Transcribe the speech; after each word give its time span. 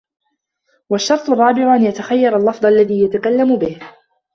وَالشَّرْطُ 0.89 1.29
الرَّابِعُ 1.29 1.75
أَنْ 1.75 1.81
يَتَخَيَّرَ 1.81 2.37
اللَّفْظَ 2.37 2.65
الَّذِي 2.65 3.03
يَتَكَلَّمُ 3.03 3.55
بِهِ 3.57 3.79